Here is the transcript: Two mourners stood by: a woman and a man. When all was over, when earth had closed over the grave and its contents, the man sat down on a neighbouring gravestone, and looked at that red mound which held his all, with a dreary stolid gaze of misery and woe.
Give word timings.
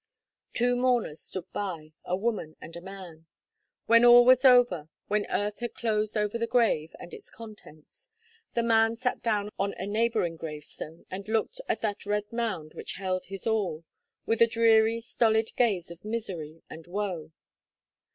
Two 0.53 0.75
mourners 0.75 1.21
stood 1.21 1.45
by: 1.53 1.93
a 2.05 2.17
woman 2.17 2.55
and 2.59 2.75
a 2.75 2.81
man. 2.81 3.27
When 3.85 4.03
all 4.03 4.25
was 4.25 4.43
over, 4.43 4.89
when 5.09 5.27
earth 5.29 5.59
had 5.59 5.75
closed 5.75 6.17
over 6.17 6.39
the 6.39 6.47
grave 6.47 6.95
and 6.97 7.13
its 7.13 7.29
contents, 7.29 8.09
the 8.55 8.63
man 8.63 8.95
sat 8.95 9.21
down 9.21 9.51
on 9.59 9.73
a 9.77 9.85
neighbouring 9.85 10.37
gravestone, 10.37 11.05
and 11.11 11.27
looked 11.27 11.61
at 11.69 11.81
that 11.81 12.07
red 12.07 12.33
mound 12.33 12.73
which 12.73 12.93
held 12.93 13.25
his 13.27 13.45
all, 13.45 13.83
with 14.25 14.41
a 14.41 14.47
dreary 14.47 15.01
stolid 15.01 15.51
gaze 15.55 15.91
of 15.91 16.03
misery 16.03 16.63
and 16.67 16.87
woe. 16.87 17.31